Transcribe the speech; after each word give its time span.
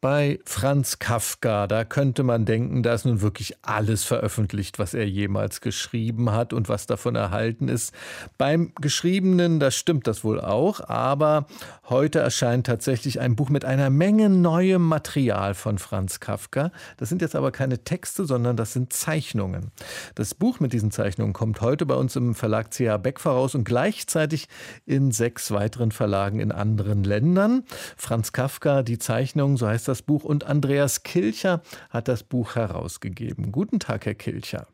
bei 0.00 0.38
Franz 0.46 0.98
Kafka, 0.98 1.66
da 1.66 1.84
könnte 1.84 2.22
man 2.22 2.46
denken, 2.46 2.82
da 2.82 2.94
ist 2.94 3.04
nun 3.04 3.20
wirklich 3.20 3.56
alles 3.60 4.04
veröffentlicht, 4.04 4.78
was 4.78 4.94
er 4.94 5.06
jemals 5.06 5.60
geschrieben 5.60 6.32
hat 6.32 6.54
und 6.54 6.70
was 6.70 6.86
davon 6.86 7.16
erhalten 7.16 7.68
ist. 7.68 7.92
Beim 8.38 8.72
Geschriebenen, 8.80 9.60
das 9.60 9.76
stimmt 9.76 10.06
das 10.06 10.24
wohl 10.24 10.40
auch, 10.40 10.80
aber 10.88 11.46
heute 11.90 12.18
erscheint 12.20 12.66
tatsächlich 12.66 13.20
ein 13.20 13.36
Buch 13.36 13.50
mit 13.50 13.66
einer 13.66 13.90
Menge 13.90 14.30
neuem 14.30 14.86
Material 14.86 15.52
von 15.52 15.76
Franz 15.76 16.18
Kafka. 16.18 16.72
Das 16.96 17.10
sind 17.10 17.20
jetzt 17.20 17.36
aber 17.36 17.52
keine 17.52 17.84
Texte, 17.84 18.24
sondern 18.24 18.56
das 18.56 18.72
sind 18.72 18.94
Zeichnungen. 18.94 19.70
Das 20.14 20.34
Buch 20.34 20.60
mit 20.60 20.72
diesen 20.72 20.92
Zeichnungen 20.92 21.34
kommt 21.34 21.60
heute 21.60 21.84
bei 21.84 21.94
uns 21.94 22.16
im 22.16 22.34
Verlag 22.34 22.70
CH 22.70 22.96
Beck 23.02 23.20
voraus 23.20 23.54
und 23.54 23.64
gleichzeitig 23.64 24.48
in 24.86 25.12
sechs 25.12 25.50
weiteren 25.50 25.92
Verlagen 25.92 26.40
in 26.40 26.52
anderen 26.52 27.04
Ländern. 27.04 27.64
Franz 27.98 28.32
Kafka, 28.32 28.82
die 28.82 28.98
Zeichnungen, 28.98 29.58
so 29.58 29.66
heißt 29.66 29.88
das 29.88 29.89
Buch 30.02 30.24
und 30.24 30.44
Andreas 30.44 31.02
Kilcher 31.02 31.62
hat 31.90 32.08
das 32.08 32.22
Buch 32.22 32.54
herausgegeben. 32.54 33.52
Guten 33.52 33.80
Tag, 33.80 34.06
Herr 34.06 34.14
Kilcher. 34.14 34.66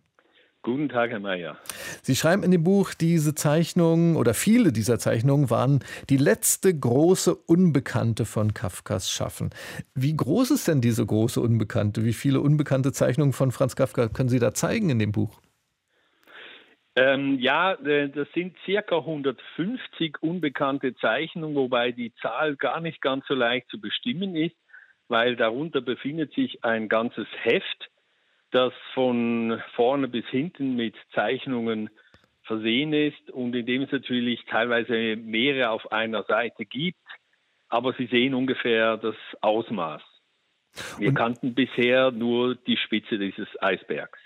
Guten 0.66 0.88
Tag, 0.88 1.10
Herr 1.10 1.20
Mayer. 1.20 1.56
Sie 2.02 2.16
schreiben 2.16 2.42
in 2.42 2.50
dem 2.50 2.64
Buch, 2.64 2.92
diese 2.92 3.36
Zeichnungen 3.36 4.16
oder 4.16 4.34
viele 4.34 4.72
dieser 4.72 4.98
Zeichnungen 4.98 5.48
waren 5.48 5.78
die 6.10 6.16
letzte 6.16 6.76
große 6.76 7.36
Unbekannte 7.36 8.24
von 8.24 8.52
Kafkas 8.52 9.08
Schaffen. 9.08 9.50
Wie 9.94 10.16
groß 10.16 10.50
ist 10.50 10.66
denn 10.66 10.80
diese 10.80 11.06
große 11.06 11.40
Unbekannte? 11.40 12.04
Wie 12.04 12.12
viele 12.12 12.40
unbekannte 12.40 12.90
Zeichnungen 12.90 13.32
von 13.32 13.52
Franz 13.52 13.76
Kafka 13.76 14.08
können 14.08 14.28
Sie 14.28 14.40
da 14.40 14.54
zeigen 14.54 14.90
in 14.90 14.98
dem 14.98 15.12
Buch? 15.12 15.40
Ähm, 16.96 17.38
ja, 17.38 17.74
äh, 17.74 18.08
das 18.08 18.26
sind 18.34 18.56
circa 18.64 18.96
150 18.96 20.20
unbekannte 20.20 20.96
Zeichnungen, 20.96 21.54
wobei 21.54 21.92
die 21.92 22.12
Zahl 22.20 22.56
gar 22.56 22.80
nicht 22.80 23.00
ganz 23.00 23.24
so 23.28 23.34
leicht 23.34 23.68
zu 23.68 23.80
bestimmen 23.80 24.34
ist 24.34 24.56
weil 25.08 25.36
darunter 25.36 25.80
befindet 25.80 26.34
sich 26.34 26.64
ein 26.64 26.88
ganzes 26.88 27.26
Heft, 27.42 27.90
das 28.50 28.72
von 28.94 29.60
vorne 29.74 30.08
bis 30.08 30.26
hinten 30.26 30.76
mit 30.76 30.94
Zeichnungen 31.14 31.90
versehen 32.42 32.92
ist 32.92 33.30
und 33.30 33.54
in 33.54 33.66
dem 33.66 33.82
es 33.82 33.92
natürlich 33.92 34.44
teilweise 34.48 35.16
mehrere 35.16 35.70
auf 35.70 35.90
einer 35.92 36.22
Seite 36.24 36.64
gibt, 36.64 36.96
aber 37.68 37.92
Sie 37.98 38.06
sehen 38.06 38.34
ungefähr 38.34 38.96
das 38.96 39.16
Ausmaß. 39.40 40.02
Wir 40.98 41.08
und 41.08 41.14
kannten 41.14 41.54
bisher 41.54 42.10
nur 42.10 42.54
die 42.54 42.76
Spitze 42.76 43.18
dieses 43.18 43.48
Eisbergs. 43.60 44.18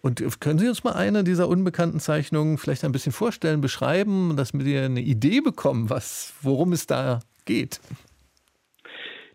Und 0.00 0.22
können 0.40 0.58
Sie 0.58 0.68
uns 0.68 0.84
mal 0.84 0.92
eine 0.92 1.24
dieser 1.24 1.48
unbekannten 1.48 1.98
Zeichnungen 1.98 2.58
vielleicht 2.58 2.84
ein 2.84 2.92
bisschen 2.92 3.12
vorstellen, 3.12 3.60
beschreiben, 3.60 4.36
dass 4.36 4.52
wir 4.52 4.84
eine 4.84 5.00
Idee 5.00 5.40
bekommen, 5.40 5.90
was, 5.90 6.34
worum 6.42 6.72
es 6.72 6.86
da 6.86 7.20
geht? 7.46 7.80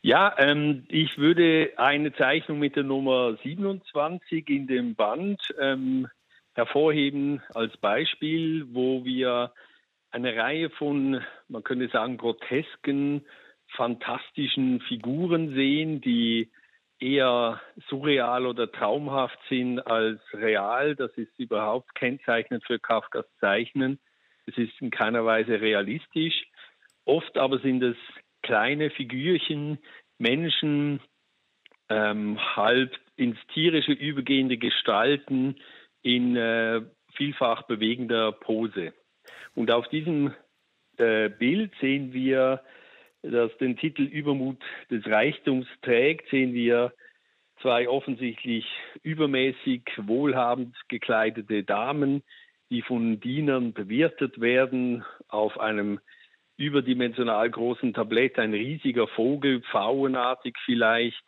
Ja, 0.04 0.34
ähm, 0.40 0.86
ich 0.90 1.20
würde 1.20 1.74
eine 1.78 2.12
Zeichnung 2.14 2.58
mit 2.58 2.76
der 2.76 2.84
Nummer 2.84 3.38
27 3.44 4.50
in 4.50 4.66
dem 4.66 4.96
Band 4.96 5.40
ähm, 5.60 6.08
hervorheben 6.54 7.44
als 7.54 7.78
Beispiel, 7.78 8.66
wo 8.74 9.06
wir 9.06 9.54
eine 10.10 10.36
Reihe 10.36 10.72
von, 10.72 11.22
man 11.48 11.64
könnte 11.64 11.88
sagen, 11.90 12.18
grotesken, 12.18 13.26
fantastischen 13.76 14.82
Figuren 14.82 15.54
sehen, 15.54 16.02
die 16.02 16.52
eher 17.00 17.62
surreal 17.88 18.48
oder 18.48 18.72
traumhaft 18.72 19.38
sind 19.50 19.80
als 19.82 20.20
real. 20.34 20.96
Das 20.96 21.12
ist 21.12 21.38
überhaupt 21.38 21.94
kennzeichnend 21.94 22.66
für 22.66 22.80
Kafkas 22.80 23.26
Zeichnen. 23.40 24.00
Es 24.48 24.58
ist 24.58 24.74
in 24.82 24.90
keiner 24.90 25.26
Weise 25.26 25.62
realistisch. 25.62 26.48
Oft 27.06 27.38
aber 27.38 27.60
sind 27.60 27.84
es 27.84 27.98
kleine 28.42 28.90
Figürchen, 28.90 29.78
Menschen, 30.18 31.00
ähm, 31.90 32.40
halb 32.56 32.98
ins 33.18 33.38
Tierische 33.54 33.92
übergehende 33.92 34.58
Gestalten 34.58 35.56
in 36.02 36.36
äh, 36.36 36.82
vielfach 37.16 37.64
bewegender 37.64 38.32
Pose. 38.32 38.94
Und 39.56 39.72
auf 39.72 39.88
diesem 39.90 40.34
äh, 40.98 41.30
Bild 41.30 41.72
sehen 41.82 42.14
wir, 42.14 42.62
das 43.22 43.56
den 43.58 43.78
Titel 43.78 44.04
Übermut 44.04 44.62
des 44.90 45.06
Reichtums 45.06 45.68
trägt, 45.82 46.30
sehen 46.30 46.54
wir 46.54 46.94
zwei 47.62 47.88
offensichtlich 47.88 48.66
übermäßig 49.04 49.84
wohlhabend 49.98 50.76
gekleidete 50.88 51.64
Damen, 51.64 52.24
die 52.70 52.82
von 52.82 53.20
Dienern 53.20 53.74
bewirtet 53.74 54.40
werden 54.40 55.04
auf 55.28 55.60
einem 55.60 56.00
überdimensional 56.62 57.50
großen 57.50 57.94
Tablett 57.94 58.40
ein 58.40 58.54
riesiger 58.54 59.08
Vogel, 59.08 59.62
pfauenartig 59.62 60.56
vielleicht, 60.66 61.24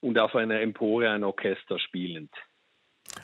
und 0.00 0.18
auf 0.18 0.34
einer 0.36 0.60
Empore 0.60 1.10
ein 1.10 1.24
Orchester 1.24 1.78
spielend 1.78 2.30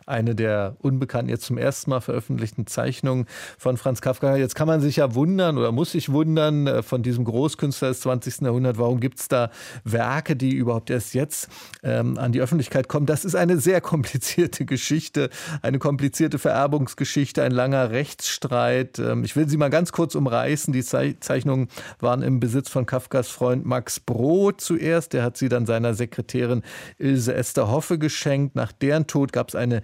eine 0.06 0.34
der 0.34 0.76
unbekannten, 0.80 1.30
jetzt 1.30 1.44
zum 1.44 1.58
ersten 1.58 1.90
Mal 1.90 2.00
veröffentlichten 2.00 2.66
Zeichnungen 2.66 3.26
von 3.58 3.76
Franz 3.76 4.00
Kafka. 4.00 4.36
Jetzt 4.36 4.54
kann 4.54 4.66
man 4.66 4.80
sich 4.80 4.96
ja 4.96 5.14
wundern 5.14 5.58
oder 5.58 5.72
muss 5.72 5.92
sich 5.92 6.12
wundern 6.12 6.66
äh, 6.66 6.82
von 6.82 7.02
diesem 7.02 7.24
Großkünstler 7.24 7.88
des 7.88 8.00
20. 8.00 8.42
Jahrhunderts, 8.42 8.78
warum 8.78 9.00
gibt 9.00 9.20
es 9.20 9.28
da 9.28 9.50
Werke, 9.84 10.36
die 10.36 10.54
überhaupt 10.54 10.90
erst 10.90 11.14
jetzt 11.14 11.48
ähm, 11.82 12.18
an 12.18 12.32
die 12.32 12.40
Öffentlichkeit 12.40 12.88
kommen. 12.88 13.06
Das 13.06 13.24
ist 13.24 13.34
eine 13.34 13.58
sehr 13.58 13.80
komplizierte 13.94 14.64
Geschichte, 14.64 15.30
eine 15.62 15.78
komplizierte 15.78 16.38
Vererbungsgeschichte, 16.38 17.42
ein 17.42 17.52
langer 17.52 17.90
Rechtsstreit. 17.90 18.98
Ähm, 18.98 19.24
ich 19.24 19.36
will 19.36 19.48
sie 19.48 19.56
mal 19.56 19.70
ganz 19.70 19.92
kurz 19.92 20.14
umreißen. 20.14 20.72
Die 20.72 20.84
Zeichnungen 20.84 21.68
waren 22.00 22.22
im 22.22 22.40
Besitz 22.40 22.68
von 22.68 22.86
Kafkas 22.86 23.28
Freund 23.28 23.64
Max 23.64 24.00
Brod 24.00 24.60
zuerst. 24.60 25.12
Der 25.12 25.22
hat 25.22 25.36
sie 25.36 25.48
dann 25.48 25.66
seiner 25.66 25.94
Sekretärin 25.94 26.62
Ilse 26.98 27.34
Esther 27.34 27.70
Hoffe 27.70 27.98
geschenkt. 27.98 28.54
Nach 28.56 28.72
deren 28.72 29.06
Tod 29.06 29.32
gab 29.32 29.48
es 29.48 29.54
eine 29.54 29.73
eine 29.74 29.82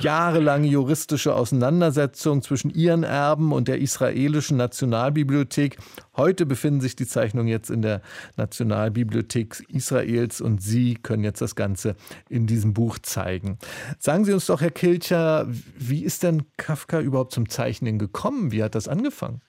jahrelange 0.00 0.66
juristische 0.66 1.34
Auseinandersetzung 1.34 2.42
zwischen 2.42 2.70
ihren 2.70 3.04
Erben 3.04 3.52
und 3.52 3.68
der 3.68 3.78
israelischen 3.78 4.56
Nationalbibliothek. 4.56 5.76
Heute 6.16 6.46
befinden 6.46 6.80
sich 6.80 6.96
die 6.96 7.06
Zeichnungen 7.06 7.48
jetzt 7.48 7.70
in 7.70 7.82
der 7.82 8.02
Nationalbibliothek 8.36 9.62
Israels 9.68 10.40
und 10.40 10.60
Sie 10.60 10.94
können 10.94 11.22
jetzt 11.22 11.40
das 11.40 11.54
Ganze 11.54 11.94
in 12.28 12.46
diesem 12.46 12.74
Buch 12.74 12.98
zeigen. 12.98 13.58
Sagen 13.98 14.24
Sie 14.24 14.32
uns 14.32 14.46
doch, 14.46 14.60
Herr 14.60 14.72
Kilcher, 14.72 15.46
wie 15.48 16.04
ist 16.04 16.22
denn 16.22 16.44
Kafka 16.56 17.00
überhaupt 17.00 17.32
zum 17.32 17.48
Zeichnen 17.48 17.98
gekommen? 17.98 18.50
Wie 18.50 18.62
hat 18.62 18.74
das 18.74 18.88
angefangen? 18.88 19.42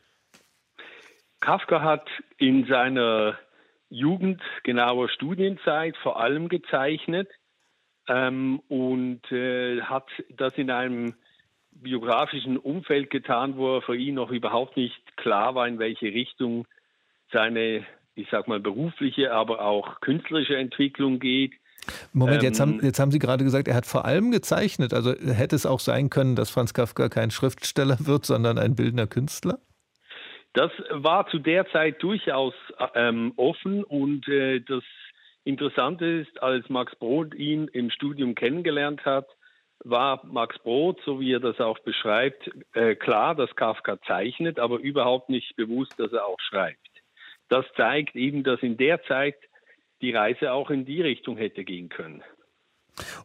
Kafka 1.41 1.81
hat 1.81 2.07
in 2.37 2.65
seiner 2.67 3.37
Jugend, 3.89 4.41
genauer 4.63 5.09
Studienzeit, 5.09 5.95
vor 5.97 6.19
allem 6.19 6.49
gezeichnet 6.49 7.29
ähm, 8.07 8.61
und 8.67 9.31
äh, 9.31 9.81
hat 9.81 10.07
das 10.29 10.53
in 10.57 10.69
einem 10.69 11.15
biografischen 11.71 12.57
Umfeld 12.57 13.09
getan, 13.09 13.57
wo 13.57 13.77
er 13.77 13.81
für 13.81 13.95
ihn 13.95 14.15
noch 14.15 14.31
überhaupt 14.31 14.77
nicht 14.77 15.17
klar 15.17 15.55
war, 15.55 15.67
in 15.67 15.79
welche 15.79 16.07
Richtung 16.07 16.65
seine, 17.31 17.85
ich 18.15 18.27
sag 18.31 18.47
mal, 18.47 18.59
berufliche, 18.59 19.33
aber 19.33 19.61
auch 19.61 19.99
künstlerische 19.99 20.55
Entwicklung 20.55 21.19
geht. 21.19 21.53
Moment, 22.13 22.41
jetzt, 22.43 22.59
haben, 22.59 22.79
ähm, 22.79 22.79
jetzt 22.83 22.99
haben 22.99 23.11
Sie 23.11 23.19
gerade 23.19 23.43
gesagt, 23.43 23.67
er 23.67 23.75
hat 23.75 23.85
vor 23.85 24.05
allem 24.05 24.31
gezeichnet. 24.31 24.93
Also 24.93 25.13
hätte 25.13 25.55
es 25.55 25.65
auch 25.65 25.79
sein 25.79 26.09
können, 26.09 26.35
dass 26.35 26.49
Franz 26.49 26.73
Kafka 26.73 27.09
kein 27.09 27.29
Schriftsteller 27.29 27.97
wird, 27.99 28.25
sondern 28.25 28.57
ein 28.57 28.75
bildender 28.75 29.07
Künstler? 29.07 29.59
Das 30.53 30.71
war 30.89 31.27
zu 31.27 31.37
der 31.37 31.67
Zeit 31.71 32.01
durchaus 32.01 32.53
ähm, 32.95 33.33
offen 33.35 33.83
und 33.83 34.27
äh, 34.29 34.61
das 34.61 34.83
Interessant 35.45 36.01
ist, 36.01 36.41
als 36.41 36.67
Max 36.69 36.95
Brod 36.95 37.35
ihn 37.35 37.67
im 37.67 37.91
Studium 37.91 38.33
kennengelernt 38.33 39.05
hat, 39.05 39.27
war 39.83 40.25
Max 40.25 40.57
Brod, 40.59 40.99
so 41.05 41.19
wie 41.19 41.33
er 41.33 41.39
das 41.39 41.59
auch 41.59 41.77
beschreibt, 41.79 42.49
äh, 42.73 42.95
klar, 42.95 43.35
dass 43.35 43.55
Kafka 43.55 44.01
zeichnet, 44.01 44.57
aber 44.57 44.79
überhaupt 44.79 45.29
nicht 45.29 45.55
bewusst, 45.55 45.99
dass 45.99 46.11
er 46.13 46.25
auch 46.25 46.39
schreibt. 46.39 46.79
Das 47.49 47.63
zeigt 47.77 48.15
eben, 48.15 48.43
dass 48.43 48.63
in 48.63 48.75
der 48.75 49.03
Zeit 49.03 49.35
die 50.01 50.11
Reise 50.11 50.51
auch 50.51 50.71
in 50.71 50.83
die 50.83 51.01
Richtung 51.01 51.37
hätte 51.37 51.63
gehen 51.63 51.89
können. 51.89 52.23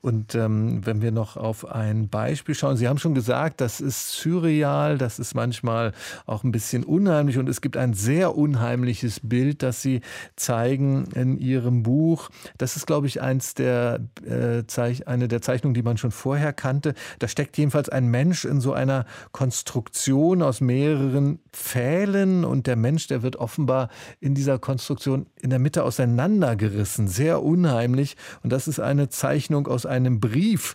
Und 0.00 0.34
ähm, 0.34 0.84
wenn 0.84 1.02
wir 1.02 1.12
noch 1.12 1.36
auf 1.36 1.66
ein 1.66 2.08
Beispiel 2.08 2.54
schauen, 2.54 2.76
Sie 2.76 2.88
haben 2.88 2.98
schon 2.98 3.14
gesagt, 3.14 3.60
das 3.60 3.80
ist 3.80 4.12
surreal, 4.12 4.98
das 4.98 5.18
ist 5.18 5.34
manchmal 5.34 5.92
auch 6.26 6.44
ein 6.44 6.52
bisschen 6.52 6.84
unheimlich 6.84 7.38
und 7.38 7.48
es 7.48 7.60
gibt 7.60 7.76
ein 7.76 7.94
sehr 7.94 8.36
unheimliches 8.36 9.20
Bild, 9.20 9.62
das 9.62 9.82
Sie 9.82 10.00
zeigen 10.36 11.06
in 11.14 11.38
Ihrem 11.38 11.82
Buch. 11.82 12.30
Das 12.58 12.76
ist, 12.76 12.86
glaube 12.86 13.06
ich, 13.06 13.20
eins 13.20 13.54
der, 13.54 14.00
äh, 14.24 14.62
eine 15.06 15.28
der 15.28 15.42
Zeichnungen, 15.42 15.74
die 15.74 15.82
man 15.82 15.96
schon 15.96 16.10
vorher 16.10 16.52
kannte. 16.52 16.94
Da 17.18 17.28
steckt 17.28 17.56
jedenfalls 17.58 17.88
ein 17.88 18.08
Mensch 18.08 18.44
in 18.44 18.60
so 18.60 18.72
einer 18.72 19.04
Konstruktion 19.32 20.42
aus 20.42 20.60
mehreren 20.60 21.38
Pfählen 21.52 22.44
und 22.44 22.66
der 22.66 22.76
Mensch, 22.76 23.06
der 23.08 23.22
wird 23.22 23.36
offenbar 23.36 23.88
in 24.20 24.34
dieser 24.34 24.58
Konstruktion 24.58 25.26
in 25.40 25.50
der 25.50 25.58
Mitte 25.58 25.84
auseinandergerissen. 25.84 27.08
Sehr 27.08 27.42
unheimlich. 27.42 28.16
Und 28.42 28.50
das 28.52 28.68
ist 28.68 28.80
eine 28.80 29.08
Zeichnung, 29.08 29.59
Zeichnung 29.60 29.66
aus 29.66 29.86
einem 29.86 30.20
Brief. 30.20 30.74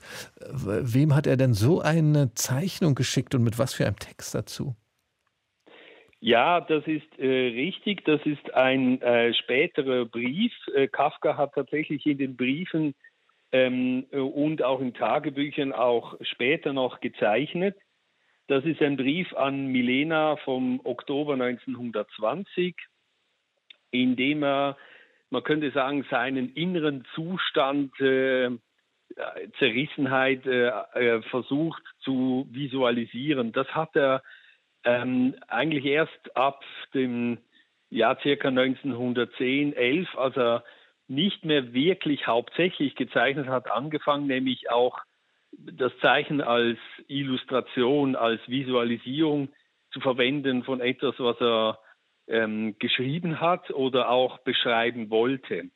Wem 0.52 1.16
hat 1.16 1.28
er 1.28 1.38
denn 1.38 1.54
so 1.54 1.82
eine 1.82 2.34
Zeichnung 2.36 2.96
geschickt 2.96 3.36
und 3.36 3.44
mit 3.44 3.58
was 3.58 3.74
für 3.74 3.86
einem 3.86 3.98
Text 3.98 4.36
dazu? 4.36 4.76
Ja, 6.20 6.62
das 6.62 6.86
ist 6.88 7.20
äh, 7.20 7.26
richtig. 7.26 8.04
Das 8.06 8.22
ist 8.26 8.54
ein 8.54 9.02
äh, 9.02 9.34
späterer 9.34 10.06
Brief. 10.06 10.54
Äh, 10.74 10.88
Kafka 10.88 11.38
hat 11.38 11.54
tatsächlich 11.54 12.06
in 12.06 12.18
den 12.18 12.36
Briefen 12.36 12.96
ähm, 13.52 14.06
und 14.12 14.64
auch 14.64 14.82
in 14.82 14.94
Tagebüchern 14.94 15.72
auch 15.72 16.16
später 16.22 16.74
noch 16.74 17.00
gezeichnet. 17.00 17.78
Das 18.48 18.64
ist 18.66 18.82
ein 18.82 18.98
Brief 18.98 19.34
an 19.36 19.68
Milena 19.68 20.38
vom 20.38 20.80
Oktober 20.84 21.34
1920, 21.34 22.76
in 23.92 24.16
dem 24.16 24.44
er, 24.44 24.78
man 25.30 25.44
könnte 25.44 25.72
sagen, 25.72 26.06
seinen 26.10 26.54
inneren 26.54 27.06
Zustand 27.14 28.00
äh, 28.00 28.50
Zerrissenheit 29.60 30.46
äh, 30.46 30.68
äh, 30.68 31.22
versucht 31.24 31.82
zu 32.00 32.48
visualisieren. 32.52 33.52
Das 33.52 33.68
hat 33.70 33.96
er 33.96 34.22
ähm, 34.84 35.36
eigentlich 35.48 35.86
erst 35.86 36.36
ab 36.36 36.64
dem 36.94 37.38
Jahr 37.90 38.18
circa 38.22 38.50
1910, 38.50 39.74
11, 39.74 40.18
als 40.18 40.38
er 40.38 40.64
nicht 41.08 41.46
mehr 41.46 41.74
wirklich 41.74 42.28
hauptsächlich 42.28 42.96
gezeichnet 42.96 43.48
hat, 43.48 43.72
angefangen, 43.72 44.28
nämlich 44.28 44.70
auch 44.70 45.00
das 45.52 45.98
Zeichen 46.02 46.42
als 46.42 46.78
Illustration, 47.08 48.16
als 48.16 48.42
Visualisierung 48.48 49.50
zu 49.92 50.02
verwenden 50.02 50.64
von 50.64 50.82
etwas, 50.82 51.16
was 51.20 51.40
er 51.40 51.80
ähm, 52.28 52.76
geschrieben 52.80 53.40
hat 53.40 53.72
oder 53.72 54.10
auch 54.10 54.40
beschreiben 54.40 55.10
wollte. 55.10 55.70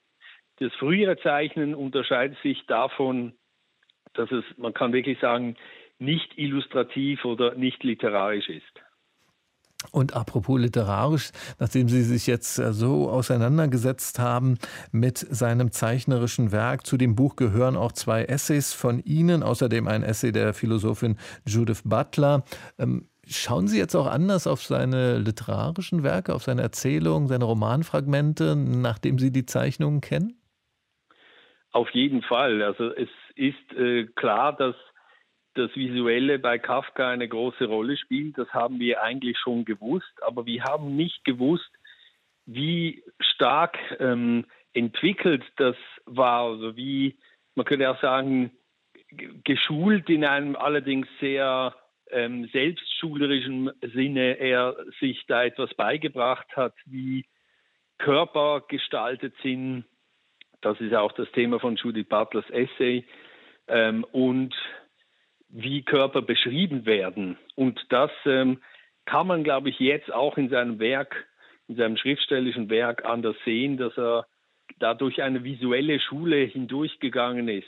Das 0.59 0.73
frühere 0.75 1.17
Zeichnen 1.17 1.73
unterscheidet 1.73 2.37
sich 2.43 2.65
davon, 2.67 3.33
dass 4.13 4.31
es, 4.31 4.43
man 4.57 4.73
kann 4.73 4.93
wirklich 4.93 5.19
sagen, 5.19 5.55
nicht 5.99 6.37
illustrativ 6.37 7.25
oder 7.25 7.55
nicht 7.55 7.83
literarisch 7.83 8.49
ist. 8.49 8.81
Und 9.91 10.13
apropos 10.13 10.59
literarisch, 10.59 11.31
nachdem 11.57 11.87
Sie 11.87 12.03
sich 12.03 12.27
jetzt 12.27 12.59
äh, 12.59 12.73
so 12.73 13.09
auseinandergesetzt 13.09 14.19
haben 14.19 14.57
mit 14.91 15.17
seinem 15.17 15.71
zeichnerischen 15.71 16.51
Werk, 16.51 16.85
zu 16.85 16.97
dem 16.97 17.15
Buch 17.15 17.37
gehören 17.37 17.77
auch 17.77 17.93
zwei 17.93 18.25
Essays 18.25 18.73
von 18.73 18.99
Ihnen, 18.99 19.41
außerdem 19.41 19.87
ein 19.87 20.03
Essay 20.03 20.33
der 20.33 20.53
Philosophin 20.53 21.15
Judith 21.45 21.83
Butler. 21.85 22.43
Ähm, 22.77 23.07
schauen 23.25 23.69
Sie 23.69 23.77
jetzt 23.77 23.95
auch 23.95 24.07
anders 24.07 24.47
auf 24.47 24.63
seine 24.63 25.17
literarischen 25.17 26.03
Werke, 26.03 26.35
auf 26.35 26.43
seine 26.43 26.61
Erzählungen, 26.61 27.29
seine 27.29 27.45
Romanfragmente, 27.45 28.57
nachdem 28.57 29.17
Sie 29.17 29.31
die 29.31 29.45
Zeichnungen 29.45 30.01
kennen? 30.01 30.38
Auf 31.71 31.89
jeden 31.91 32.21
Fall. 32.23 32.63
Also 32.63 32.93
es 32.93 33.09
ist 33.35 33.73
äh, 33.73 34.05
klar, 34.15 34.55
dass 34.55 34.75
das 35.53 35.75
Visuelle 35.75 36.39
bei 36.39 36.57
Kafka 36.57 37.09
eine 37.09 37.27
große 37.27 37.65
Rolle 37.65 37.97
spielt. 37.97 38.37
Das 38.37 38.49
haben 38.53 38.79
wir 38.79 39.01
eigentlich 39.03 39.37
schon 39.37 39.65
gewusst, 39.65 40.11
aber 40.21 40.45
wir 40.45 40.63
haben 40.63 40.95
nicht 40.95 41.23
gewusst, 41.25 41.69
wie 42.45 43.03
stark 43.19 43.77
ähm, 43.99 44.45
entwickelt 44.73 45.43
das 45.57 45.75
war, 46.05 46.43
also 46.43 46.75
wie, 46.75 47.17
man 47.55 47.65
könnte 47.65 47.89
auch 47.89 48.01
sagen, 48.01 48.51
geschult 49.43 50.09
in 50.09 50.23
einem 50.23 50.55
allerdings 50.55 51.07
sehr 51.19 51.75
ähm, 52.11 52.47
selbstschulischen 52.51 53.71
Sinne 53.81 54.39
er 54.39 54.75
sich 54.99 55.25
da 55.27 55.43
etwas 55.43 55.73
beigebracht 55.75 56.47
hat, 56.55 56.73
wie 56.85 57.25
Körper 57.97 58.63
gestaltet 58.67 59.33
sind. 59.43 59.85
Das 60.61 60.79
ist 60.81 60.93
auch 60.93 61.11
das 61.13 61.31
Thema 61.31 61.59
von 61.59 61.75
Judith 61.75 62.07
Butlers 62.07 62.49
Essay. 62.49 63.05
Ähm, 63.67 64.03
und 64.11 64.55
wie 65.49 65.81
Körper 65.83 66.21
beschrieben 66.21 66.85
werden. 66.85 67.37
Und 67.55 67.79
das 67.89 68.11
ähm, 68.25 68.61
kann 69.05 69.27
man, 69.27 69.43
glaube 69.43 69.69
ich, 69.69 69.79
jetzt 69.79 70.13
auch 70.13 70.37
in 70.37 70.49
seinem 70.49 70.79
Werk, 70.79 71.27
in 71.67 71.75
seinem 71.75 71.97
schriftstellischen 71.97 72.69
Werk 72.69 73.05
anders 73.05 73.35
sehen, 73.45 73.77
dass 73.77 73.97
er 73.97 74.27
dadurch 74.77 75.21
eine 75.21 75.43
visuelle 75.43 75.99
Schule 75.99 76.37
hindurchgegangen 76.37 77.47
ist. 77.47 77.65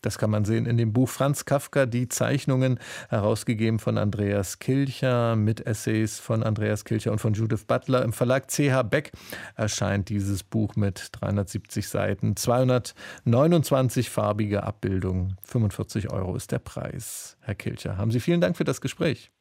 Das 0.00 0.16
kann 0.16 0.30
man 0.30 0.44
sehen 0.44 0.66
in 0.66 0.76
dem 0.76 0.92
Buch 0.92 1.08
Franz 1.08 1.44
Kafka, 1.44 1.86
die 1.86 2.08
Zeichnungen, 2.08 2.78
herausgegeben 3.08 3.78
von 3.78 3.98
Andreas 3.98 4.60
Kilcher, 4.60 5.34
mit 5.34 5.66
Essays 5.66 6.20
von 6.20 6.42
Andreas 6.42 6.84
Kilcher 6.84 7.10
und 7.10 7.18
von 7.18 7.32
Judith 7.32 7.64
Butler. 7.64 8.02
Im 8.02 8.12
Verlag 8.12 8.48
CH 8.48 8.82
Beck 8.84 9.10
erscheint 9.56 10.08
dieses 10.08 10.44
Buch 10.44 10.76
mit 10.76 11.08
370 11.12 11.88
Seiten, 11.88 12.36
229 12.36 14.08
farbige 14.08 14.62
Abbildungen. 14.62 15.36
45 15.42 16.10
Euro 16.12 16.36
ist 16.36 16.52
der 16.52 16.60
Preis. 16.60 17.36
Herr 17.40 17.56
Kilcher, 17.56 17.96
haben 17.96 18.12
Sie 18.12 18.20
vielen 18.20 18.40
Dank 18.40 18.56
für 18.56 18.64
das 18.64 18.80
Gespräch. 18.80 19.32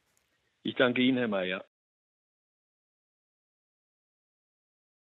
Ich 0.63 0.75
danke 0.75 1.01
Ihnen, 1.01 1.17
Herr 1.17 1.27
Mayer. 1.27 1.63